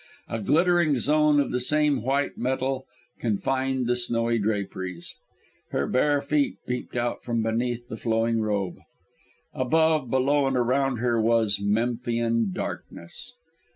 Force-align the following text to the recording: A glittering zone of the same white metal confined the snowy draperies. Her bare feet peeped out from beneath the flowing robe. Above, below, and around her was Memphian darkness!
A 0.27 0.41
glittering 0.41 0.97
zone 0.97 1.39
of 1.39 1.51
the 1.51 1.59
same 1.59 2.01
white 2.01 2.35
metal 2.35 2.87
confined 3.19 3.85
the 3.85 3.95
snowy 3.95 4.39
draperies. 4.39 5.13
Her 5.69 5.85
bare 5.85 6.23
feet 6.23 6.55
peeped 6.65 6.95
out 6.95 7.21
from 7.23 7.43
beneath 7.43 7.87
the 7.87 7.97
flowing 7.97 8.41
robe. 8.41 8.79
Above, 9.53 10.09
below, 10.09 10.47
and 10.47 10.57
around 10.57 10.97
her 10.97 11.21
was 11.21 11.59
Memphian 11.61 12.51
darkness! 12.51 13.35